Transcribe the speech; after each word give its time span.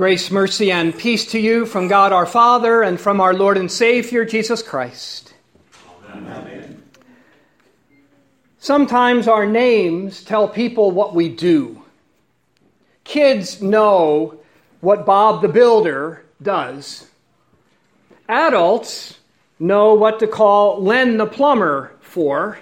Grace, 0.00 0.30
mercy, 0.30 0.72
and 0.72 0.96
peace 0.96 1.26
to 1.26 1.38
you 1.38 1.66
from 1.66 1.86
God 1.86 2.10
our 2.10 2.24
Father 2.24 2.82
and 2.82 2.98
from 2.98 3.20
our 3.20 3.34
Lord 3.34 3.58
and 3.58 3.70
Savior, 3.70 4.24
Jesus 4.24 4.62
Christ. 4.62 5.34
Amen. 6.08 6.82
Sometimes 8.58 9.28
our 9.28 9.44
names 9.44 10.24
tell 10.24 10.48
people 10.48 10.90
what 10.90 11.14
we 11.14 11.28
do. 11.28 11.82
Kids 13.04 13.60
know 13.60 14.40
what 14.80 15.04
Bob 15.04 15.42
the 15.42 15.48
Builder 15.48 16.24
does. 16.40 17.06
Adults 18.26 19.18
know 19.58 19.92
what 19.92 20.18
to 20.20 20.26
call 20.26 20.82
Len 20.82 21.18
the 21.18 21.26
Plumber 21.26 21.94
for. 22.00 22.58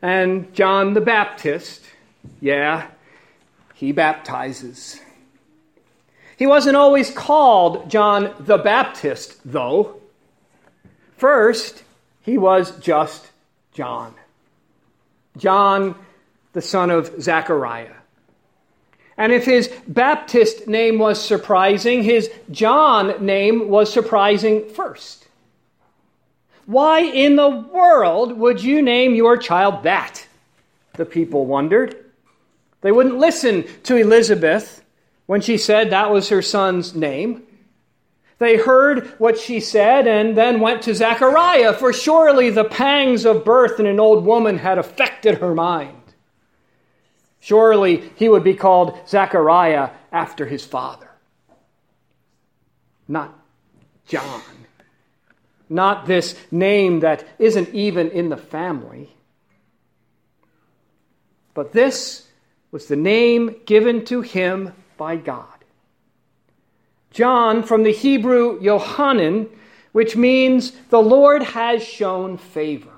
And 0.00 0.54
John 0.54 0.94
the 0.94 1.00
Baptist, 1.00 1.82
yeah, 2.40 2.86
he 3.74 3.90
baptizes. 3.90 5.00
He 6.40 6.46
wasn't 6.46 6.74
always 6.74 7.10
called 7.10 7.90
John 7.90 8.34
the 8.40 8.56
Baptist, 8.56 9.36
though. 9.44 10.00
First, 11.18 11.84
he 12.22 12.38
was 12.38 12.74
just 12.78 13.30
John. 13.74 14.14
John, 15.36 15.94
the 16.54 16.62
son 16.62 16.88
of 16.88 17.20
Zechariah. 17.20 17.92
And 19.18 19.34
if 19.34 19.44
his 19.44 19.68
Baptist 19.86 20.66
name 20.66 20.98
was 20.98 21.22
surprising, 21.22 22.02
his 22.02 22.30
John 22.50 23.22
name 23.22 23.68
was 23.68 23.92
surprising 23.92 24.66
first. 24.70 25.28
Why 26.64 27.00
in 27.00 27.36
the 27.36 27.50
world 27.50 28.38
would 28.38 28.62
you 28.62 28.80
name 28.80 29.14
your 29.14 29.36
child 29.36 29.82
that? 29.82 30.26
The 30.94 31.04
people 31.04 31.44
wondered. 31.44 32.02
They 32.80 32.92
wouldn't 32.92 33.18
listen 33.18 33.66
to 33.82 33.96
Elizabeth 33.96 34.79
when 35.30 35.40
she 35.40 35.56
said 35.56 35.90
that 35.90 36.10
was 36.10 36.30
her 36.30 36.42
son's 36.42 36.92
name. 36.92 37.44
They 38.38 38.56
heard 38.56 39.14
what 39.18 39.38
she 39.38 39.60
said 39.60 40.08
and 40.08 40.36
then 40.36 40.58
went 40.58 40.82
to 40.82 40.92
Zechariah, 40.92 41.72
for 41.74 41.92
surely 41.92 42.50
the 42.50 42.64
pangs 42.64 43.24
of 43.24 43.44
birth 43.44 43.78
in 43.78 43.86
an 43.86 44.00
old 44.00 44.24
woman 44.24 44.58
had 44.58 44.76
affected 44.76 45.38
her 45.38 45.54
mind. 45.54 46.02
Surely 47.38 48.10
he 48.16 48.28
would 48.28 48.42
be 48.42 48.54
called 48.54 48.98
Zechariah 49.06 49.90
after 50.10 50.46
his 50.46 50.64
father, 50.64 51.08
not 53.06 53.32
John. 54.08 54.42
Not 55.68 56.06
this 56.06 56.34
name 56.50 57.00
that 57.00 57.24
isn't 57.38 57.72
even 57.72 58.10
in 58.10 58.30
the 58.30 58.36
family. 58.36 59.14
But 61.54 61.70
this 61.70 62.26
was 62.72 62.88
the 62.88 62.96
name 62.96 63.54
given 63.64 64.04
to 64.06 64.22
him 64.22 64.72
by 65.00 65.16
God. 65.16 65.64
John 67.10 67.62
from 67.62 67.84
the 67.84 67.90
Hebrew 67.90 68.60
Yohanan, 68.60 69.48
which 69.92 70.14
means 70.14 70.72
the 70.90 71.00
Lord 71.00 71.42
has 71.42 71.82
shown 71.82 72.36
favor. 72.36 72.92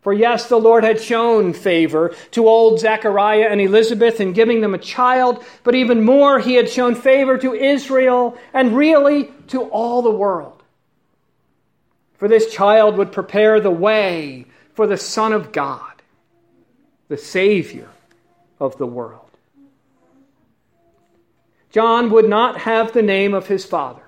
For 0.00 0.12
yes, 0.12 0.48
the 0.48 0.58
Lord 0.58 0.82
had 0.82 1.00
shown 1.00 1.52
favor 1.52 2.16
to 2.32 2.48
old 2.48 2.80
Zechariah 2.80 3.46
and 3.48 3.60
Elizabeth 3.60 4.20
in 4.20 4.32
giving 4.32 4.60
them 4.60 4.74
a 4.74 4.78
child, 4.78 5.44
but 5.62 5.76
even 5.76 6.04
more, 6.04 6.40
he 6.40 6.54
had 6.54 6.68
shown 6.68 6.96
favor 6.96 7.38
to 7.38 7.54
Israel 7.54 8.36
and 8.52 8.76
really 8.76 9.32
to 9.46 9.62
all 9.62 10.02
the 10.02 10.10
world. 10.10 10.64
For 12.14 12.26
this 12.26 12.52
child 12.52 12.96
would 12.96 13.12
prepare 13.12 13.60
the 13.60 13.70
way 13.70 14.46
for 14.72 14.88
the 14.88 14.98
Son 14.98 15.32
of 15.32 15.52
God, 15.52 16.02
the 17.06 17.16
Savior 17.16 17.88
of 18.58 18.76
the 18.78 18.86
world. 18.86 19.23
John 21.74 22.10
would 22.10 22.28
not 22.28 22.56
have 22.58 22.92
the 22.92 23.02
name 23.02 23.34
of 23.34 23.48
his 23.48 23.64
father, 23.64 24.04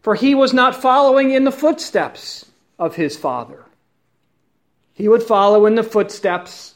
for 0.00 0.14
he 0.14 0.34
was 0.34 0.54
not 0.54 0.74
following 0.80 1.30
in 1.30 1.44
the 1.44 1.52
footsteps 1.52 2.46
of 2.78 2.96
his 2.96 3.18
father. 3.18 3.66
He 4.94 5.06
would 5.06 5.22
follow 5.22 5.66
in 5.66 5.74
the 5.74 5.82
footsteps 5.82 6.74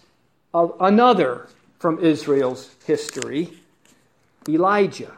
of 0.53 0.77
another 0.79 1.49
from 1.79 2.01
Israel's 2.01 2.69
history, 2.85 3.51
Elijah. 4.47 5.17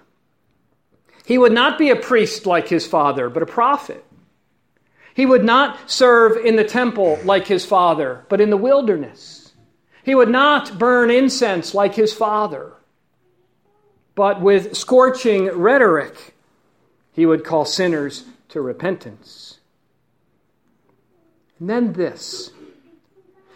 He 1.25 1.37
would 1.37 1.53
not 1.53 1.77
be 1.77 1.91
a 1.91 1.97
priest 1.97 2.47
like 2.47 2.69
his 2.69 2.87
father, 2.87 3.29
but 3.29 3.43
a 3.43 3.47
prophet. 3.47 4.05
He 5.15 5.27
would 5.27 5.45
not 5.45 5.91
serve 5.91 6.47
in 6.47 6.55
the 6.55 6.63
temple 6.63 7.19
like 7.25 7.49
his 7.49 7.67
father, 7.67 8.25
but 8.29 8.41
in 8.41 8.51
the 8.51 8.57
wilderness. 8.57 9.51
He 10.05 10.15
would 10.15 10.31
not 10.31 10.79
burn 10.79 11.11
incense 11.11 11.75
like 11.75 11.97
his 11.97 12.13
father, 12.13 12.75
but 14.21 14.43
with 14.43 14.77
scorching 14.77 15.47
rhetoric, 15.47 16.35
he 17.11 17.25
would 17.25 17.43
call 17.43 17.65
sinners 17.65 18.27
to 18.51 18.61
repentance. 18.61 19.61
And 21.59 21.71
then 21.71 21.95
this. 21.95 22.51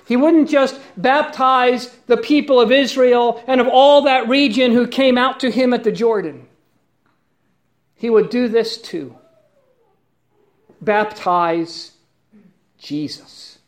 He 0.06 0.16
wouldn't 0.16 0.48
just 0.48 0.80
baptize 0.96 1.94
the 2.06 2.16
people 2.16 2.62
of 2.62 2.72
Israel 2.72 3.44
and 3.46 3.60
of 3.60 3.68
all 3.68 4.04
that 4.04 4.26
region 4.26 4.72
who 4.72 4.86
came 4.86 5.18
out 5.18 5.40
to 5.40 5.50
him 5.50 5.74
at 5.74 5.84
the 5.84 5.92
Jordan. 5.92 6.48
He 7.94 8.08
would 8.08 8.30
do 8.30 8.48
this 8.48 8.78
too 8.78 9.18
baptize 10.80 11.92
Jesus. 12.78 13.58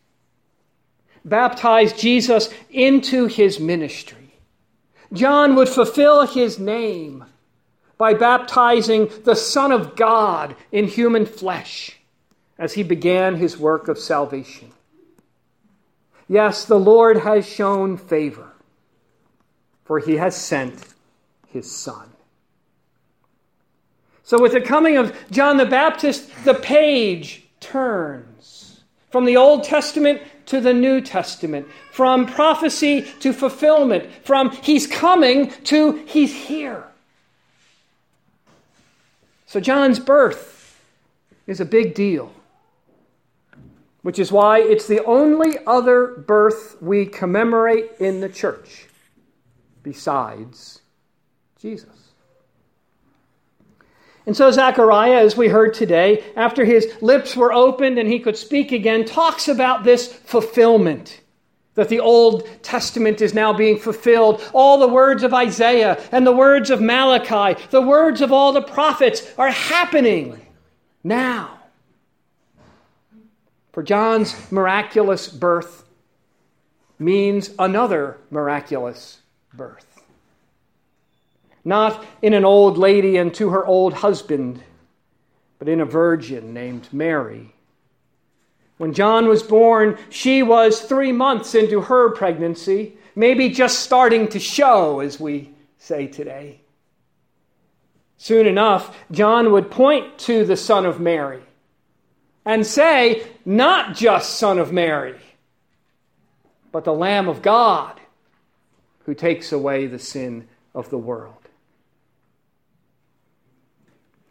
Baptize 1.27 1.93
Jesus 1.93 2.49
into 2.71 3.27
his 3.27 3.61
ministry. 3.61 4.26
John 5.13 5.55
would 5.55 5.69
fulfill 5.69 6.27
his 6.27 6.59
name 6.59 7.25
by 7.99 8.15
baptizing 8.15 9.11
the 9.25 9.37
Son 9.37 9.73
of 9.73 9.97
God 9.97 10.57
in 10.73 10.87
human 10.87 11.27
flesh 11.27 11.99
as 12.59 12.75
he 12.75 12.83
began 12.83 13.37
his 13.37 13.59
work 13.59 13.89
of 13.89 13.99
salvation. 13.99 14.73
Yes, 16.29 16.65
the 16.65 16.79
Lord 16.79 17.19
has 17.19 17.47
shown 17.47 17.97
favor, 17.97 18.53
for 19.85 19.99
he 19.99 20.17
has 20.17 20.35
sent 20.35 20.83
his 21.49 21.71
Son. 21.71 22.11
So, 24.25 24.41
with 24.43 24.53
the 24.53 24.61
coming 24.61 24.97
of 24.97 25.17
John 25.31 25.57
the 25.57 25.67
Baptist, 25.67 26.29
the 26.45 26.55
page 26.55 27.45
turns 27.61 28.83
from 29.11 29.25
the 29.25 29.37
Old 29.37 29.63
Testament 29.63 30.21
to 30.47 30.61
the 30.61 30.73
New 30.73 31.01
Testament, 31.01 31.67
from 31.93 32.27
prophecy 32.27 33.03
to 33.21 33.33
fulfillment, 33.33 34.11
from 34.25 34.51
he's 34.51 34.87
coming 34.87 35.51
to 35.65 35.93
he's 36.07 36.35
here. 36.35 36.85
So 39.47 39.61
John's 39.61 39.99
birth 39.99 40.81
is 41.47 41.61
a 41.61 41.65
big 41.65 41.95
deal, 41.95 42.33
which 44.03 44.19
is 44.19 44.33
why 44.33 44.61
it's 44.61 44.87
the 44.87 45.05
only 45.05 45.57
other 45.67 46.25
birth 46.27 46.77
we 46.81 47.07
commemorate 47.07 47.93
in 48.01 48.21
the 48.21 48.29
church 48.29 48.87
besides 49.83 50.81
Jesus. 51.61 52.06
And 54.27 54.37
so 54.37 54.51
Zechariah, 54.51 55.25
as 55.25 55.37
we 55.37 55.49
heard 55.49 55.73
today, 55.73 56.25
after 56.35 56.65
his 56.65 56.93
lips 57.01 57.37
were 57.37 57.53
opened 57.53 57.97
and 57.97 58.09
he 58.09 58.19
could 58.19 58.37
speak 58.37 58.73
again, 58.73 59.05
talks 59.05 59.47
about 59.47 59.85
this 59.85 60.13
fulfillment. 60.13 61.21
That 61.75 61.89
the 61.89 62.01
Old 62.01 62.49
Testament 62.63 63.21
is 63.21 63.35
now 63.35 63.53
being 63.53 63.79
fulfilled. 63.79 64.43
All 64.53 64.79
the 64.79 64.89
words 64.89 65.23
of 65.23 65.33
Isaiah 65.33 66.03
and 66.11 66.27
the 66.27 66.33
words 66.33 66.71
of 66.71 66.81
Malachi, 66.81 67.63
the 67.71 67.83
words 67.83 68.21
of 68.21 68.33
all 68.33 68.53
the 68.53 68.63
prophets 68.63 69.33
are 69.39 69.51
happening 69.51 70.41
now. 71.05 71.61
For 73.73 73.83
John's 73.83 74.51
miraculous 74.51 75.29
birth 75.29 75.85
means 76.99 77.51
another 77.59 78.17
miraculous 78.31 79.21
birth 79.53 79.96
not 81.67 82.07
in 82.23 82.33
an 82.33 82.45
old 82.45 82.79
lady 82.79 83.17
and 83.17 83.35
to 83.35 83.51
her 83.51 83.67
old 83.67 83.93
husband, 83.93 84.63
but 85.59 85.69
in 85.69 85.81
a 85.81 85.85
virgin 85.85 86.55
named 86.55 86.89
Mary. 86.93 87.53
When 88.79 88.93
John 88.93 89.27
was 89.27 89.43
born, 89.43 89.99
she 90.09 90.45
was 90.45 90.81
three 90.81 91.11
months 91.11 91.57
into 91.57 91.81
her 91.81 92.11
pregnancy, 92.11 92.97
maybe 93.17 93.49
just 93.49 93.81
starting 93.81 94.29
to 94.29 94.39
show, 94.39 95.01
as 95.01 95.19
we 95.19 95.51
say 95.79 96.07
today. 96.07 96.61
Soon 98.17 98.47
enough, 98.47 98.97
John 99.11 99.51
would 99.51 99.69
point 99.69 100.19
to 100.21 100.45
the 100.45 100.57
Son 100.57 100.87
of 100.87 101.01
Mary 101.01 101.43
and 102.45 102.65
say, 102.65 103.27
not 103.45 103.97
just 103.97 104.39
Son 104.39 104.61
of 104.61 104.73
Mary, 104.73 105.19
but 106.71 106.85
the 106.85 106.95
Lamb 106.95 107.29
of 107.29 107.43
God 107.43 107.99
who 109.05 109.15
takes 109.15 109.51
away 109.51 109.87
the 109.87 109.99
sin 109.99 110.47
of 110.73 110.91
the 110.91 110.99
world. 110.99 111.46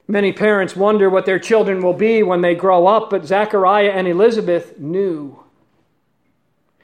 Many 0.07 0.31
parents 0.33 0.75
wonder 0.75 1.09
what 1.09 1.25
their 1.25 1.39
children 1.39 1.81
will 1.81 1.93
be 1.93 2.21
when 2.21 2.41
they 2.41 2.53
grow 2.53 2.85
up, 2.85 3.09
but 3.09 3.25
Zachariah 3.25 3.91
and 3.91 4.07
Elizabeth 4.07 4.77
knew. 4.79 5.39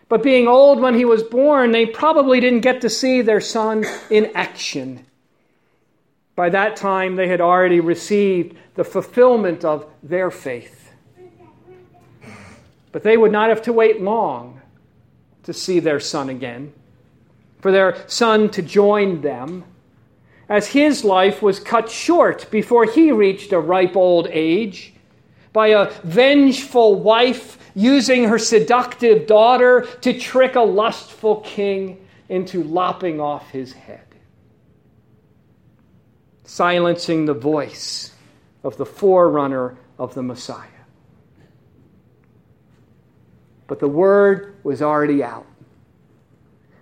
But 0.10 0.24
being 0.24 0.48
old 0.48 0.82
when 0.82 0.96
he 0.96 1.06
was 1.06 1.24
born, 1.24 1.72
they 1.72 1.86
probably 1.86 2.40
didn't 2.40 2.62
get 2.62 2.82
to 2.82 2.90
see 2.90 3.22
their 3.22 3.40
son 3.40 3.86
in 4.10 4.32
action. 4.34 5.06
By 6.36 6.50
that 6.50 6.76
time, 6.76 7.16
they 7.16 7.28
had 7.28 7.42
already 7.42 7.80
received 7.80 8.58
the 8.76 8.84
fulfillment 8.84 9.64
of 9.64 9.86
their 10.02 10.32
faith. 10.32 10.92
But 12.92 13.04
they 13.04 13.16
would 13.16 13.32
not 13.32 13.50
have 13.50 13.62
to 13.64 13.74
wait 13.74 14.02
long 14.02 14.62
to 15.44 15.54
see 15.54 15.80
their 15.80 16.00
son 16.00 16.30
again, 16.30 16.74
for 17.60 17.72
their 17.72 18.04
son 18.08 18.50
to 18.50 18.62
join 18.62 19.22
them, 19.22 19.64
as 20.51 20.68
his 20.68 21.06
life 21.06 21.42
was 21.42 21.62
cut 21.62 21.89
short 21.89 22.51
before 22.51 22.83
he 22.83 23.09
reached 23.09 23.53
a 23.53 23.59
ripe 23.59 23.95
old 23.95 24.27
age 24.30 24.94
by 25.53 25.68
a 25.68 25.89
vengeful 26.03 26.95
wife 26.95 27.57
using 27.74 28.25
her 28.25 28.38
seductive 28.38 29.25
daughter 29.25 29.88
to 30.01 30.12
trick 30.12 30.56
a 30.56 30.62
lustful 30.62 31.38
king 31.38 32.06
into 32.27 32.63
lopping 32.65 33.21
off 33.21 33.50
his 33.51 33.71
head, 33.71 34.03
silencing 36.44 37.25
the 37.25 37.33
voice 37.33 38.13
of 38.62 38.75
the 38.75 38.86
forerunner 38.86 39.77
of 39.98 40.13
the 40.15 40.21
Messiah. 40.21 40.68
But 43.68 43.80
the 43.80 43.88
word 43.88 44.57
was 44.63 44.81
already 44.81 45.24
out. 45.24 45.45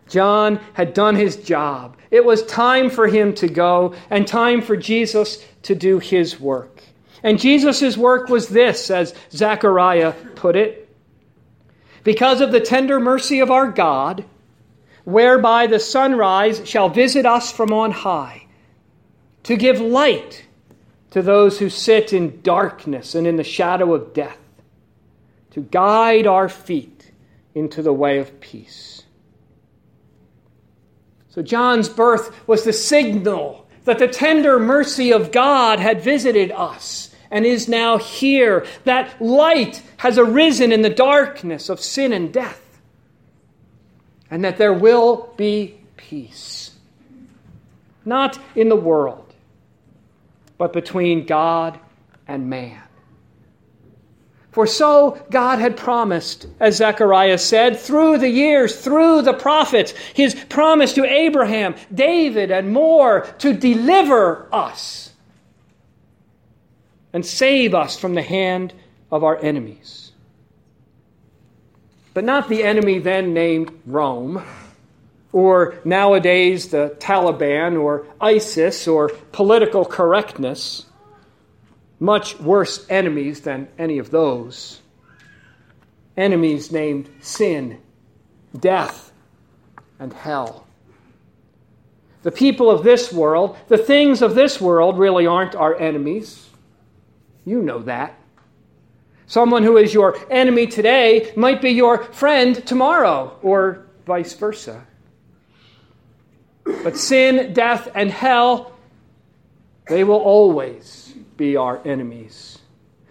John 0.09 0.59
had 0.73 0.93
done 0.93 1.15
his 1.15 1.37
job. 1.37 1.95
It 2.11 2.25
was 2.25 2.43
time 2.45 2.89
for 2.89 3.07
him 3.07 3.33
to 3.35 3.47
go 3.47 3.95
and 4.09 4.27
time 4.27 4.61
for 4.61 4.75
Jesus 4.75 5.43
to 5.63 5.75
do 5.75 5.99
his 5.99 6.39
work. 6.39 6.81
And 7.23 7.39
Jesus' 7.39 7.97
work 7.97 8.29
was 8.29 8.49
this, 8.49 8.89
as 8.89 9.13
Zechariah 9.31 10.13
put 10.35 10.55
it 10.55 10.89
because 12.03 12.41
of 12.41 12.51
the 12.51 12.59
tender 12.59 12.99
mercy 12.99 13.39
of 13.39 13.51
our 13.51 13.71
God, 13.71 14.25
whereby 15.03 15.67
the 15.67 15.79
sunrise 15.79 16.67
shall 16.67 16.89
visit 16.89 17.25
us 17.25 17.51
from 17.51 17.73
on 17.73 17.91
high, 17.91 18.45
to 19.43 19.55
give 19.55 19.79
light 19.79 20.45
to 21.11 21.21
those 21.21 21.59
who 21.59 21.69
sit 21.69 22.13
in 22.13 22.41
darkness 22.41 23.15
and 23.15 23.25
in 23.25 23.35
the 23.35 23.43
shadow 23.43 23.93
of 23.93 24.13
death, 24.13 24.37
to 25.51 25.61
guide 25.61 26.27
our 26.27 26.49
feet 26.49 27.11
into 27.55 27.81
the 27.81 27.93
way 27.93 28.19
of 28.19 28.39
peace. 28.39 29.03
So, 31.29 31.41
John's 31.41 31.89
birth 31.89 32.47
was 32.47 32.63
the 32.63 32.73
signal 32.73 33.67
that 33.85 33.99
the 33.99 34.07
tender 34.07 34.59
mercy 34.59 35.11
of 35.11 35.31
God 35.31 35.79
had 35.79 36.01
visited 36.01 36.51
us 36.51 37.13
and 37.31 37.45
is 37.45 37.67
now 37.67 37.97
here. 37.97 38.65
That 38.85 39.21
light 39.21 39.81
has 39.97 40.17
arisen 40.17 40.71
in 40.71 40.81
the 40.81 40.89
darkness 40.89 41.69
of 41.69 41.79
sin 41.79 42.13
and 42.13 42.33
death. 42.33 42.61
And 44.31 44.43
that 44.43 44.57
there 44.57 44.73
will 44.73 45.33
be 45.37 45.79
peace. 45.97 46.71
Not 48.05 48.39
in 48.55 48.69
the 48.69 48.75
world, 48.75 49.33
but 50.57 50.73
between 50.73 51.25
God 51.25 51.79
and 52.27 52.49
man. 52.49 52.81
For 54.51 54.65
so 54.65 55.23
God 55.29 55.59
had 55.59 55.77
promised, 55.77 56.47
as 56.59 56.77
Zechariah 56.77 57.37
said, 57.37 57.79
through 57.79 58.17
the 58.17 58.29
years, 58.29 58.75
through 58.75 59.21
the 59.21 59.33
prophets, 59.33 59.91
his 60.13 60.33
promise 60.33 60.93
to 60.93 61.05
Abraham, 61.05 61.75
David, 61.93 62.49
and 62.49 62.73
more 62.73 63.21
to 63.39 63.53
deliver 63.53 64.47
us 64.51 65.11
and 67.13 67.25
save 67.25 67.75
us 67.75 67.97
from 67.97 68.15
the 68.15 68.23
hand 68.23 68.73
of 69.11 69.23
our 69.23 69.37
enemies. 69.37 70.11
But 72.13 72.23
not 72.23 72.49
the 72.49 72.63
enemy 72.63 72.99
then 72.99 73.33
named 73.33 73.71
Rome, 73.85 74.43
or 75.31 75.79
nowadays 75.85 76.69
the 76.69 76.95
Taliban, 76.99 77.79
or 77.79 78.07
ISIS, 78.19 78.87
or 78.87 79.09
political 79.31 79.85
correctness. 79.85 80.87
Much 81.99 82.39
worse 82.39 82.85
enemies 82.89 83.41
than 83.41 83.67
any 83.77 83.97
of 83.97 84.09
those. 84.09 84.81
Enemies 86.15 86.71
named 86.71 87.09
sin, 87.19 87.81
death, 88.57 89.11
and 89.99 90.13
hell. 90.13 90.65
The 92.23 92.31
people 92.31 92.69
of 92.69 92.83
this 92.83 93.11
world, 93.11 93.57
the 93.67 93.77
things 93.77 94.21
of 94.21 94.35
this 94.35 94.59
world, 94.59 94.97
really 94.97 95.25
aren't 95.25 95.55
our 95.55 95.75
enemies. 95.75 96.49
You 97.45 97.61
know 97.61 97.79
that. 97.79 98.19
Someone 99.27 99.63
who 99.63 99.77
is 99.77 99.93
your 99.93 100.17
enemy 100.31 100.67
today 100.67 101.31
might 101.35 101.61
be 101.61 101.69
your 101.69 102.03
friend 102.05 102.65
tomorrow, 102.65 103.37
or 103.41 103.85
vice 104.05 104.33
versa. 104.33 104.85
But 106.63 106.97
sin, 106.97 107.53
death, 107.53 107.89
and 107.93 108.09
hell, 108.09 108.73
they 109.87 110.03
will 110.03 110.17
always 110.17 111.08
be 111.39 111.55
our 111.55 111.81
enemies, 111.87 112.59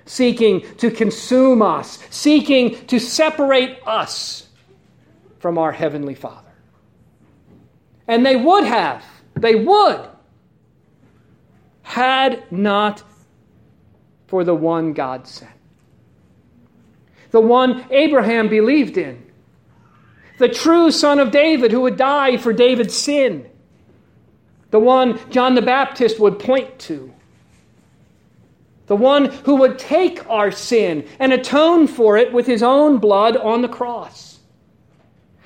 seeking 0.05 0.61
to 0.77 0.93
consume 0.93 1.63
us, 1.63 1.99
seeking 2.11 2.87
to 2.87 3.01
separate 3.01 3.79
us 3.85 4.47
from 5.41 5.59
our 5.59 5.73
Heavenly 5.73 6.15
Father. 6.15 6.53
And 8.07 8.25
they 8.25 8.37
would 8.37 8.65
have, 8.65 9.03
they 9.35 9.57
would, 9.57 10.09
had 11.83 12.53
not 12.53 13.03
for 14.27 14.45
the 14.45 14.55
one 14.55 14.93
God 14.93 15.27
sent. 15.27 15.51
The 17.31 17.41
one 17.41 17.87
Abraham 17.91 18.49
believed 18.49 18.99
in. 18.99 19.25
The 20.39 20.49
true 20.49 20.91
son 20.91 21.19
of 21.19 21.31
David 21.31 21.73
who 21.73 21.81
would 21.81 21.97
die 21.97 22.37
for 22.37 22.53
David's 22.53 22.95
sin. 22.95 23.49
The 24.71 24.79
one 24.79 25.19
John 25.31 25.55
the 25.55 25.63
Baptist 25.63 26.21
would 26.21 26.39
point 26.39 26.79
to. 26.81 27.13
The 28.88 28.96
one 28.96 29.26
who 29.26 29.56
would 29.56 29.79
take 29.79 30.29
our 30.29 30.50
sin 30.50 31.06
and 31.19 31.32
atone 31.32 31.87
for 31.87 32.17
it 32.17 32.32
with 32.32 32.46
his 32.46 32.62
own 32.62 32.99
blood 32.99 33.37
on 33.37 33.62
the 33.62 33.69
cross. 33.69 34.40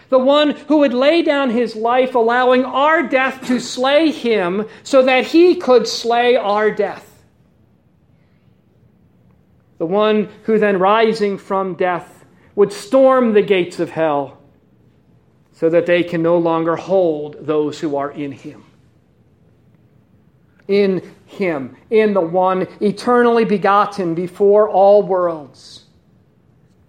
The 0.09 0.19
one 0.19 0.51
who 0.51 0.79
would 0.79 0.95
lay 0.95 1.23
down 1.23 1.51
his 1.51 1.77
life, 1.77 2.15
allowing 2.15 2.65
our 2.65 3.03
death 3.03 3.47
to 3.49 3.61
slay 3.61 4.11
him 4.11 4.67
so 4.83 5.03
that 5.03 5.27
he 5.27 5.57
could 5.57 5.87
slay 5.87 6.37
our 6.37 6.71
death 6.71 7.13
the 9.83 9.87
one 9.87 10.29
who 10.45 10.61
then 10.61 10.79
rising 10.79 11.37
from 11.37 11.75
death 11.75 12.25
would 12.55 12.73
storm 12.73 13.33
the 13.33 13.43
gates 13.43 13.81
of 13.81 13.91
hell 13.91 14.39
so 15.51 15.69
that 15.69 15.87
they 15.87 16.05
can 16.05 16.23
no 16.23 16.39
longer 16.39 16.77
hold 16.77 17.37
those 17.41 17.81
who 17.81 17.97
are 17.97 18.13
in 18.13 18.31
him. 18.31 18.65
In 20.69 21.13
him, 21.33 21.77
in 21.91 22.15
the 22.15 22.21
one 22.21 22.69
eternally 22.81 23.45
begotten 23.45 24.15
before 24.15 24.69
all 24.69 25.03
worlds, 25.03 25.85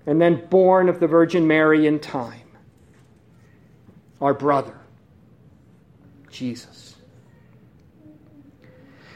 and 0.05 0.21
then 0.21 0.45
born 0.47 0.89
of 0.89 0.99
the 0.99 1.07
Virgin 1.07 1.47
Mary 1.47 1.87
in 1.87 1.99
time, 1.99 2.41
our 4.21 4.33
brother, 4.33 4.77
Jesus. 6.29 6.95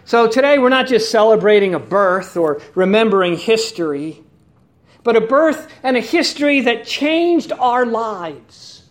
So 0.06 0.28
today 0.28 0.58
we're 0.58 0.70
not 0.70 0.88
just 0.88 1.12
celebrating 1.12 1.74
a 1.74 1.80
birth 1.80 2.38
or 2.38 2.62
remembering 2.76 3.36
history, 3.36 4.24
but 5.04 5.18
a 5.18 5.22
birth 5.22 5.70
and 5.84 5.98
a 5.98 6.02
history 6.02 6.62
that 6.62 6.86
changed 6.86 7.52
our 7.52 7.86
lives 7.86 8.84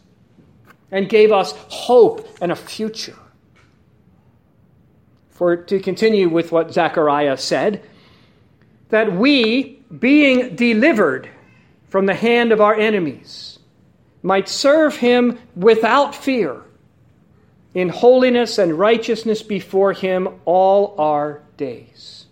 and 0.90 1.08
gave 1.08 1.32
us 1.32 1.54
hope 1.68 2.28
and 2.42 2.52
a 2.52 2.56
future. 2.56 3.16
For 5.36 5.56
to 5.56 5.80
continue 5.80 6.28
with 6.28 6.50
what 6.50 6.72
Zechariah 6.72 7.36
said, 7.36 7.82
that 8.88 9.12
we, 9.12 9.82
being 9.98 10.56
delivered 10.56 11.28
from 11.88 12.06
the 12.06 12.14
hand 12.14 12.52
of 12.52 12.60
our 12.60 12.74
enemies, 12.74 13.58
might 14.22 14.48
serve 14.48 14.96
him 14.96 15.38
without 15.54 16.14
fear 16.14 16.62
in 17.76 17.90
holiness 17.90 18.56
and 18.56 18.78
righteousness 18.78 19.42
before 19.42 19.92
Him 19.92 20.40
all 20.46 20.94
our 20.98 21.42
days. 21.58 22.24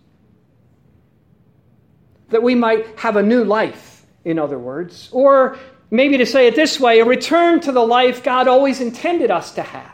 That 2.31 2.43
we 2.43 2.55
might 2.55 2.99
have 2.99 3.17
a 3.17 3.23
new 3.23 3.45
life, 3.45 4.07
in 4.25 4.39
other 4.39 4.59
words, 4.59 5.11
or 5.13 5.59
maybe 5.91 6.17
to 6.17 6.25
say 6.25 6.47
it 6.47 6.57
this 6.57 6.81
way, 6.81 7.01
a 7.01 7.05
return 7.05 7.61
to 7.61 7.73
the 7.73 7.87
life 7.87 8.23
God 8.23 8.49
always 8.49 8.81
intended 8.81 9.31
us 9.31 9.53
to 9.57 9.63
have, 9.63 9.94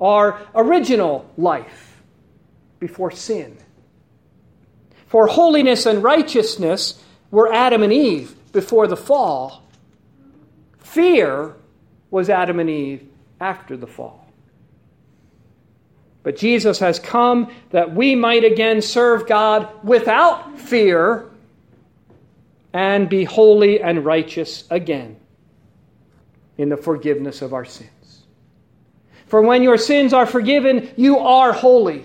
our 0.00 0.40
original 0.54 1.30
life 1.36 2.00
before 2.78 3.10
sin. 3.10 3.56
For 5.06 5.26
holiness 5.26 5.86
and 5.86 6.02
righteousness 6.02 7.02
were 7.30 7.52
Adam 7.52 7.82
and 7.82 7.92
Eve 7.92 8.34
before 8.52 8.86
the 8.86 8.96
fall. 8.96 9.62
Fear 10.78 11.54
was 12.10 12.30
Adam 12.30 12.60
and 12.60 12.70
Eve 12.70 13.08
after 13.40 13.76
the 13.76 13.86
fall. 13.86 14.26
But 16.22 16.36
Jesus 16.36 16.80
has 16.80 16.98
come 16.98 17.52
that 17.70 17.94
we 17.94 18.16
might 18.16 18.44
again 18.44 18.82
serve 18.82 19.28
God 19.28 19.68
without 19.84 20.58
fear 20.58 21.30
and 22.72 23.08
be 23.08 23.24
holy 23.24 23.80
and 23.80 24.04
righteous 24.04 24.64
again 24.68 25.16
in 26.58 26.68
the 26.68 26.76
forgiveness 26.76 27.42
of 27.42 27.54
our 27.54 27.64
sins. 27.64 27.90
For 29.26 29.42
when 29.42 29.62
your 29.62 29.76
sins 29.76 30.12
are 30.12 30.26
forgiven, 30.26 30.90
you 30.96 31.18
are 31.18 31.52
holy 31.52 32.04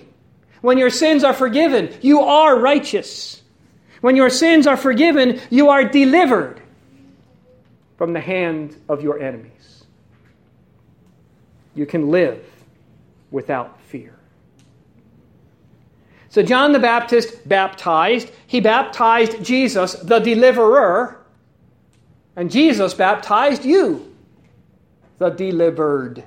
When 0.61 0.77
your 0.77 0.91
sins 0.91 1.23
are 1.23 1.33
forgiven, 1.33 1.91
you 2.01 2.21
are 2.21 2.57
righteous. 2.57 3.41
When 4.01 4.15
your 4.15 4.29
sins 4.29 4.67
are 4.67 4.77
forgiven, 4.77 5.39
you 5.49 5.69
are 5.69 5.83
delivered 5.83 6.61
from 7.97 8.13
the 8.13 8.19
hand 8.19 8.75
of 8.87 9.01
your 9.01 9.19
enemies. 9.19 9.83
You 11.75 11.85
can 11.85 12.09
live 12.11 12.43
without 13.31 13.79
fear. 13.81 14.15
So, 16.29 16.41
John 16.43 16.71
the 16.71 16.79
Baptist 16.79 17.47
baptized. 17.47 18.31
He 18.47 18.61
baptized 18.61 19.43
Jesus, 19.43 19.93
the 19.93 20.19
deliverer, 20.19 21.23
and 22.35 22.49
Jesus 22.49 22.93
baptized 22.93 23.65
you, 23.65 24.15
the 25.17 25.29
delivered. 25.29 26.23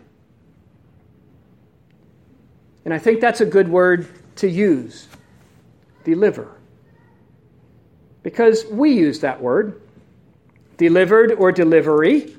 And 2.84 2.92
I 2.92 2.98
think 2.98 3.20
that's 3.20 3.40
a 3.40 3.46
good 3.46 3.68
word 3.68 4.08
to 4.36 4.48
use 4.48 5.08
deliver. 6.04 6.48
Because 8.22 8.64
we 8.66 8.92
use 8.92 9.20
that 9.20 9.40
word, 9.40 9.80
delivered 10.76 11.32
or 11.32 11.50
delivery, 11.50 12.36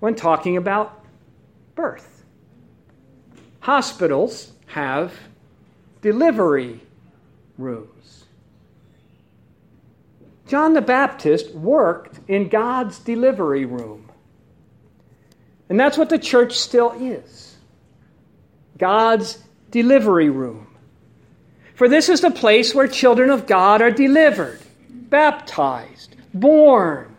when 0.00 0.14
talking 0.14 0.56
about 0.56 1.04
birth. 1.74 2.24
Hospitals 3.60 4.52
have 4.66 5.12
delivery 6.00 6.80
rooms. 7.58 8.24
John 10.48 10.74
the 10.74 10.82
Baptist 10.82 11.54
worked 11.54 12.18
in 12.28 12.48
God's 12.48 12.98
delivery 12.98 13.64
room. 13.64 14.10
And 15.68 15.78
that's 15.78 15.96
what 15.96 16.10
the 16.10 16.18
church 16.18 16.58
still 16.58 16.92
is 16.92 17.51
God's 18.82 19.38
delivery 19.70 20.28
room. 20.28 20.66
For 21.76 21.88
this 21.88 22.08
is 22.08 22.20
the 22.20 22.32
place 22.32 22.74
where 22.74 22.88
children 22.88 23.30
of 23.30 23.46
God 23.46 23.80
are 23.80 23.92
delivered, 23.92 24.58
baptized, 24.90 26.16
born 26.34 27.14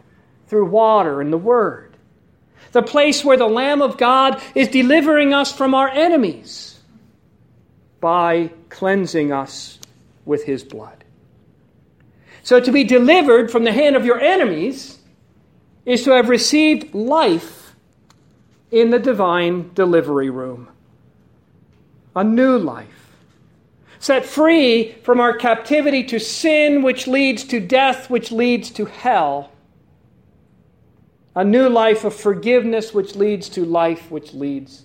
through 0.48 0.66
water 0.66 1.22
and 1.22 1.32
the 1.32 1.38
Word. 1.38 1.96
The 2.74 2.82
place 2.82 3.24
where 3.24 3.38
the 3.38 3.48
Lamb 3.48 3.82
of 3.82 3.98
God 3.98 4.42
is 4.54 4.68
delivering 4.68 5.34
us 5.34 5.54
from 5.54 5.74
our 5.74 5.88
enemies 5.88 6.78
by 8.02 8.52
cleansing 8.68 9.32
us 9.32 9.80
with 10.26 10.44
His 10.44 10.66
blood. 10.66 11.06
So, 12.44 12.60
to 12.60 12.74
be 12.74 12.84
delivered 12.84 13.50
from 13.50 13.64
the 13.64 13.72
hand 13.72 13.96
of 13.96 14.04
your 14.04 14.20
enemies 14.20 15.00
is 15.86 16.04
to 16.04 16.12
have 16.12 16.28
received 16.28 16.94
life 16.94 17.74
in 18.70 18.90
the 18.90 19.00
divine 19.00 19.72
delivery 19.74 20.30
room 20.30 20.68
a 22.16 22.24
new 22.24 22.58
life. 22.58 22.88
Set 24.00 24.26
free 24.26 24.92
from 25.04 25.20
our 25.20 25.34
captivity 25.36 26.04
to 26.04 26.20
sin, 26.20 26.82
which 26.82 27.08
leads 27.08 27.44
to 27.46 27.60
death, 27.60 28.10
which 28.10 28.32
leads 28.32 28.70
to 28.72 28.86
hell. 28.86 29.52
A 31.36 31.44
new 31.44 31.70
life 31.70 32.04
of 32.04 32.14
forgiveness, 32.14 32.94
which 32.94 33.16
leads 33.16 33.48
to 33.50 33.66
life, 33.66 34.12
which 34.12 34.34
leads 34.34 34.84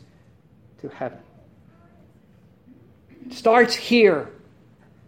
to 0.81 0.89
heaven. 0.89 1.19
It 3.27 3.35
starts 3.35 3.75
here 3.75 4.31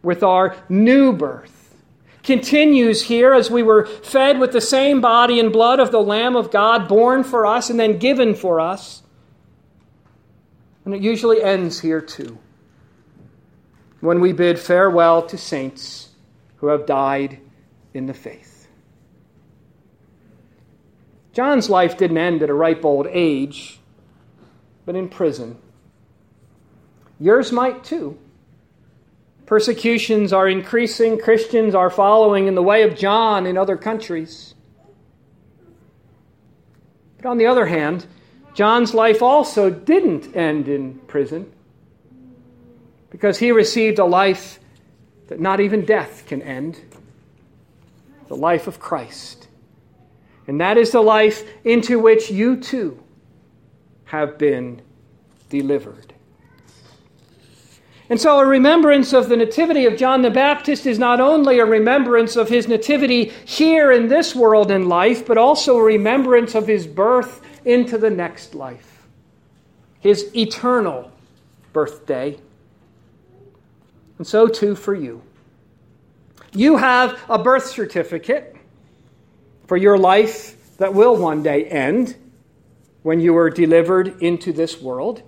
with 0.03 0.23
our 0.23 0.57
new 0.69 1.13
birth. 1.13 1.75
Continues 2.23 3.03
here 3.03 3.33
as 3.33 3.51
we 3.51 3.63
were 3.63 3.87
fed 3.87 4.39
with 4.39 4.53
the 4.53 4.61
same 4.61 5.01
body 5.01 5.41
and 5.41 5.53
blood 5.53 5.81
of 5.81 5.91
the 5.91 6.03
Lamb 6.03 6.37
of 6.37 6.51
God, 6.51 6.87
born 6.87 7.25
for 7.25 7.47
us 7.47 7.71
and 7.71 7.81
then 7.81 7.99
given 7.99 8.35
for 8.35 8.61
us. 8.61 9.03
And 10.91 10.97
it 10.97 11.07
usually 11.07 11.41
ends 11.41 11.79
here 11.79 12.01
too, 12.01 12.37
when 14.01 14.21
we 14.21 14.33
bid 14.33 14.59
farewell 14.59 15.23
to 15.29 15.39
saints 15.39 16.09
who 16.57 16.67
have 16.67 16.85
died 16.85 17.39
in 17.95 18.07
the 18.07 18.13
faith. 18.13 18.67
John's 21.33 21.71
life 21.71 21.97
didn't 21.97 22.19
end 22.19 22.43
at 22.43 22.51
a 22.51 22.55
ripe 22.55 22.85
old 22.85 23.07
age, 23.09 23.79
but 24.85 24.97
in 24.97 25.09
prison. 25.09 25.59
Yours 27.21 27.53
might 27.53 27.85
too. 27.85 28.19
Persecutions 29.47 30.33
are 30.33 30.49
increasing. 30.49 31.21
Christians 31.21 31.73
are 31.73 31.91
following 31.91 32.49
in 32.49 32.57
the 32.57 32.65
way 32.65 32.83
of 32.83 32.99
John 32.99 33.47
in 33.47 33.57
other 33.57 33.77
countries. 33.77 34.57
But 37.19 37.27
on 37.27 37.39
the 37.39 37.47
other 37.47 37.67
hand, 37.67 38.07
John's 38.55 38.95
life 38.95 39.23
also 39.23 39.71
didn't 39.71 40.37
end 40.37 40.69
in 40.69 40.95
prison 41.07 41.53
because 43.11 43.39
he 43.39 43.53
received 43.53 43.99
a 43.99 44.05
life 44.05 44.59
that 45.29 45.41
not 45.41 45.61
even 45.61 45.85
death 45.85 46.25
can 46.27 46.43
end 46.43 46.81
the 48.29 48.37
life 48.37 48.67
of 48.67 48.81
Christ. 48.81 49.49
And 50.47 50.61
that 50.61 50.77
is 50.77 50.93
the 50.93 51.01
life 51.01 51.45
into 51.65 51.99
which 51.99 52.31
you 52.31 52.57
too 52.57 53.03
have 54.07 54.39
been 54.39 54.83
delivered. 55.49 56.15
And 58.09 58.21
so, 58.21 58.41
a 58.41 58.47
remembrance 58.47 59.13
of 59.13 59.29
the 59.29 59.37
nativity 59.37 59.87
of 59.87 59.97
John 59.97 60.23
the 60.23 60.31
Baptist 60.31 60.85
is 60.85 60.99
not 60.99 61.21
only 61.21 61.61
a 61.61 61.65
remembrance 61.65 62.35
of 62.35 62.49
his 62.49 62.67
nativity 62.67 63.27
here 63.45 63.93
in 63.93 64.09
this 64.09 64.35
world 64.35 64.73
and 64.73 64.89
life, 64.89 65.25
but 65.25 65.39
also 65.39 65.77
a 65.77 65.83
remembrance 65.83 66.57
of 66.57 66.67
his 66.67 66.89
birth 66.89 67.41
into 67.65 67.99
the 67.99 68.11
next 68.11 68.55
life, 68.55 69.07
his 70.01 70.35
eternal 70.35 71.11
birthday. 71.73 72.39
And 74.19 74.27
so 74.27 74.47
too 74.47 74.75
for 74.75 74.95
you. 74.95 75.23
You 76.53 76.77
have 76.77 77.19
a 77.29 77.39
birth 77.39 77.67
certificate 77.67 78.57
for 79.67 79.77
your 79.77 79.97
life 79.97 80.77
that 80.79 80.95
will 80.95 81.17
one 81.17 81.43
day 81.43 81.65
end 81.65 82.17
when 83.03 83.21
you 83.21 83.37
are 83.37 83.51
delivered 83.51 84.21
into 84.23 84.53
this 84.53 84.81
world. 84.81 85.23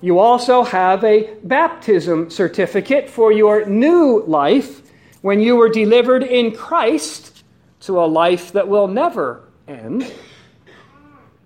You 0.00 0.18
also 0.18 0.64
have 0.64 1.04
a 1.04 1.34
baptism 1.42 2.30
certificate 2.30 3.08
for 3.08 3.32
your 3.32 3.64
new 3.66 4.22
life 4.26 4.82
when 5.22 5.40
you 5.40 5.56
were 5.56 5.68
delivered 5.68 6.22
in 6.22 6.52
Christ 6.52 7.42
to 7.80 7.98
a 8.00 8.06
life 8.06 8.52
that 8.52 8.68
will 8.68 8.88
never 8.88 9.48
end. 9.66 10.12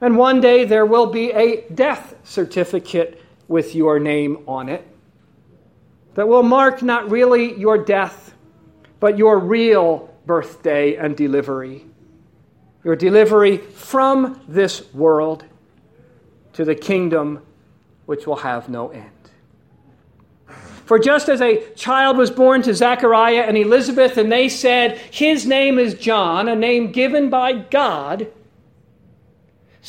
And 0.00 0.16
one 0.16 0.40
day 0.40 0.64
there 0.64 0.86
will 0.86 1.06
be 1.06 1.32
a 1.32 1.62
death 1.74 2.14
certificate 2.24 3.20
with 3.48 3.74
your 3.74 3.98
name 3.98 4.44
on 4.46 4.68
it 4.68 4.86
that 6.14 6.28
will 6.28 6.42
mark 6.42 6.82
not 6.82 7.10
really 7.10 7.58
your 7.58 7.78
death, 7.78 8.34
but 9.00 9.16
your 9.16 9.38
real 9.38 10.12
birthday 10.26 10.96
and 10.96 11.16
delivery. 11.16 11.84
Your 12.84 12.96
delivery 12.96 13.58
from 13.58 14.40
this 14.46 14.92
world 14.92 15.44
to 16.52 16.64
the 16.64 16.74
kingdom 16.74 17.42
which 18.06 18.26
will 18.26 18.36
have 18.36 18.68
no 18.68 18.88
end. 18.88 19.10
For 20.86 20.98
just 20.98 21.28
as 21.28 21.42
a 21.42 21.68
child 21.74 22.16
was 22.16 22.30
born 22.30 22.62
to 22.62 22.74
Zechariah 22.74 23.42
and 23.42 23.58
Elizabeth, 23.58 24.16
and 24.16 24.32
they 24.32 24.48
said, 24.48 24.96
His 25.10 25.46
name 25.46 25.78
is 25.78 25.92
John, 25.94 26.48
a 26.48 26.56
name 26.56 26.92
given 26.92 27.28
by 27.28 27.52
God, 27.52 28.26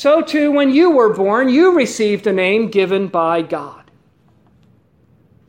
so 0.00 0.22
too, 0.22 0.50
when 0.50 0.70
you 0.70 0.92
were 0.92 1.12
born, 1.12 1.50
you 1.50 1.76
received 1.76 2.26
a 2.26 2.32
name 2.32 2.70
given 2.70 3.08
by 3.08 3.42
God. 3.42 3.90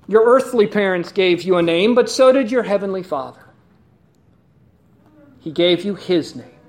Your 0.10 0.25
earthly 0.25 0.67
parents 0.67 1.13
gave 1.13 1.43
you 1.43 1.55
a 1.55 1.62
name, 1.62 1.96
but 1.96 2.10
so 2.10 2.34
did 2.34 2.51
your 2.51 2.63
heavenly 2.63 3.01
Father. 3.01 3.46
He 5.39 5.53
gave 5.53 5.86
you 5.86 5.96
His 5.96 6.36
name 6.36 6.60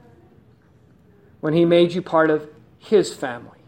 when 1.41 1.55
He 1.55 1.65
made 1.65 1.91
you 1.91 2.03
part 2.03 2.31
of 2.31 2.49
His 2.79 3.13
family. 3.13 3.59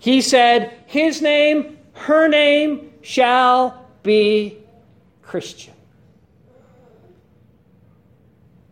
He 0.00 0.22
said, 0.22 0.72
His 0.86 1.20
name, 1.20 1.76
her 1.92 2.28
name 2.28 2.94
shall 3.02 3.84
be 4.04 4.56
Christian. 5.20 5.74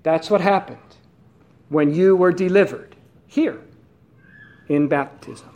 That's 0.02 0.30
what 0.30 0.40
happened 0.40 0.78
when 1.68 1.94
you 1.94 2.16
were 2.16 2.32
delivered 2.32 2.96
here 3.26 3.60
in 4.68 4.88
baptism. 4.88 5.50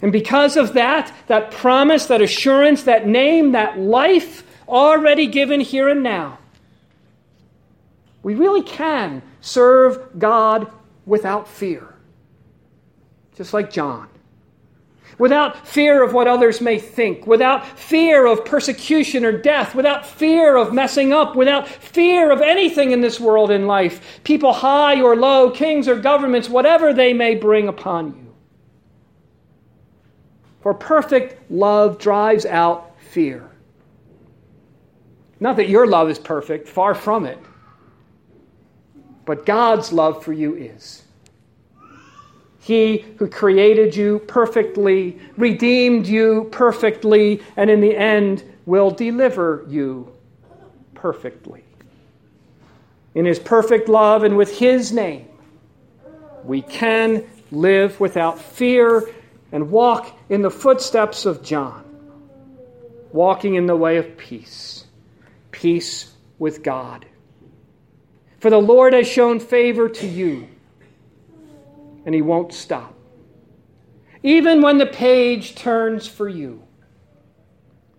And 0.00 0.12
because 0.12 0.56
of 0.56 0.74
that, 0.74 1.12
that 1.26 1.50
promise, 1.50 2.06
that 2.06 2.22
assurance, 2.22 2.84
that 2.84 3.06
name, 3.06 3.52
that 3.52 3.78
life 3.78 4.44
already 4.68 5.26
given 5.26 5.60
here 5.60 5.88
and 5.88 6.02
now, 6.02 6.38
we 8.22 8.34
really 8.34 8.62
can 8.62 9.22
serve 9.40 10.18
God 10.18 10.70
without 11.06 11.48
fear. 11.48 11.94
Just 13.34 13.52
like 13.54 13.72
John 13.72 14.08
without 15.18 15.66
fear 15.66 16.02
of 16.02 16.12
what 16.12 16.28
others 16.28 16.60
may 16.60 16.78
think, 16.78 17.26
without 17.26 17.66
fear 17.78 18.26
of 18.26 18.44
persecution 18.44 19.24
or 19.24 19.32
death, 19.32 19.74
without 19.74 20.06
fear 20.06 20.56
of 20.56 20.72
messing 20.72 21.12
up, 21.12 21.34
without 21.34 21.68
fear 21.68 22.30
of 22.30 22.40
anything 22.40 22.92
in 22.92 23.00
this 23.00 23.18
world 23.18 23.50
in 23.50 23.66
life, 23.66 24.20
people 24.24 24.52
high 24.52 25.00
or 25.02 25.16
low, 25.16 25.50
kings 25.50 25.88
or 25.88 25.98
governments, 25.98 26.48
whatever 26.48 26.94
they 26.94 27.12
may 27.12 27.34
bring 27.34 27.68
upon 27.68 28.08
you. 28.08 28.34
For 30.60 30.74
perfect 30.74 31.50
love 31.50 31.98
drives 31.98 32.46
out 32.46 32.94
fear. 33.00 33.50
Not 35.40 35.56
that 35.56 35.68
your 35.68 35.86
love 35.86 36.10
is 36.10 36.18
perfect, 36.18 36.68
far 36.68 36.94
from 36.94 37.24
it, 37.24 37.38
but 39.24 39.46
God's 39.46 39.92
love 39.92 40.24
for 40.24 40.32
you 40.32 40.54
is. 40.54 41.02
He 42.60 43.04
who 43.18 43.28
created 43.28 43.96
you 43.96 44.18
perfectly, 44.20 45.18
redeemed 45.36 46.06
you 46.06 46.48
perfectly, 46.50 47.40
and 47.56 47.70
in 47.70 47.80
the 47.80 47.96
end 47.96 48.42
will 48.66 48.90
deliver 48.90 49.64
you 49.68 50.12
perfectly. 50.94 51.64
In 53.14 53.24
His 53.24 53.38
perfect 53.38 53.88
love 53.88 54.22
and 54.22 54.36
with 54.36 54.58
His 54.58 54.92
name, 54.92 55.28
we 56.44 56.62
can 56.62 57.24
live 57.50 57.98
without 58.00 58.38
fear 58.38 59.08
and 59.52 59.70
walk 59.70 60.18
in 60.28 60.42
the 60.42 60.50
footsteps 60.50 61.24
of 61.24 61.42
John, 61.42 61.84
walking 63.12 63.54
in 63.54 63.66
the 63.66 63.76
way 63.76 63.96
of 63.96 64.16
peace, 64.18 64.84
peace 65.50 66.12
with 66.38 66.62
God. 66.62 67.06
For 68.40 68.50
the 68.50 68.60
Lord 68.60 68.92
has 68.92 69.08
shown 69.08 69.40
favor 69.40 69.88
to 69.88 70.06
you, 70.06 70.48
and 72.08 72.14
He 72.14 72.22
won't 72.22 72.54
stop. 72.54 72.94
Even 74.22 74.62
when 74.62 74.78
the 74.78 74.86
page 74.86 75.54
turns 75.54 76.06
for 76.06 76.26
you, 76.26 76.62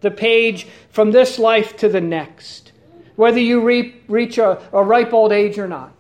the 0.01 0.10
page 0.10 0.66
from 0.89 1.12
this 1.12 1.38
life 1.38 1.78
to 1.78 1.89
the 1.89 2.01
next, 2.01 2.72
whether 3.18 3.39
you 3.39 3.63
reach 4.08 4.39
a, 4.39 4.60
a 4.74 4.84
ripe 4.84 5.13
old 5.13 5.32
age 5.32 5.60
or 5.60 5.68
not. 5.68 5.94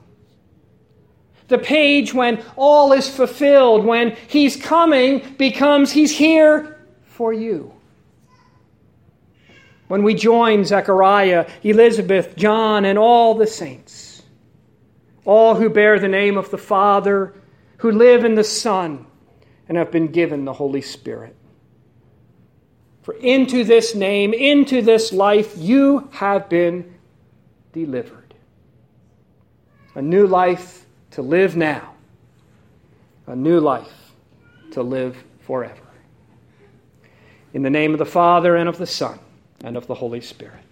The 1.49 1.59
page 1.59 2.11
when 2.11 2.43
all 2.55 2.93
is 2.93 3.07
fulfilled, 3.07 3.85
when 3.85 4.17
He's 4.27 4.55
coming, 4.55 5.35
becomes 5.37 5.91
He's 5.91 6.17
here 6.17 6.83
for 7.03 7.31
you. 7.31 7.71
When 9.87 10.01
we 10.01 10.15
join 10.15 10.65
Zechariah, 10.65 11.47
Elizabeth, 11.61 12.35
John, 12.35 12.85
and 12.85 12.97
all 12.97 13.35
the 13.35 13.45
saints, 13.45 14.23
all 15.25 15.53
who 15.53 15.69
bear 15.69 15.99
the 15.99 16.07
name 16.07 16.39
of 16.39 16.49
the 16.49 16.57
Father, 16.57 17.35
who 17.79 17.91
live 17.91 18.25
in 18.25 18.35
the 18.35 18.43
Son, 18.43 19.05
and 19.67 19.77
have 19.77 19.91
been 19.91 20.07
given 20.07 20.45
the 20.45 20.53
Holy 20.53 20.81
Spirit. 20.81 21.35
For 23.03 23.13
into 23.15 23.63
this 23.63 23.95
name, 23.95 24.33
into 24.33 24.81
this 24.81 25.13
life, 25.13 25.53
you 25.57 26.09
have 26.11 26.49
been 26.49 26.93
delivered. 27.71 28.33
A 29.95 30.01
new 30.01 30.27
life 30.27 30.85
to 31.11 31.21
live 31.21 31.55
now, 31.55 31.93
a 33.27 33.35
new 33.35 33.59
life 33.59 34.11
to 34.71 34.83
live 34.83 35.15
forever. 35.41 35.75
In 37.53 37.63
the 37.63 37.69
name 37.69 37.93
of 37.93 37.99
the 37.99 38.05
Father, 38.05 38.57
and 38.57 38.67
of 38.67 38.77
the 38.77 38.87
Son, 38.87 39.19
and 39.63 39.77
of 39.77 39.87
the 39.87 39.95
Holy 39.95 40.21
Spirit. 40.21 40.68